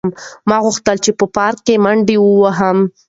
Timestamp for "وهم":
2.21-2.77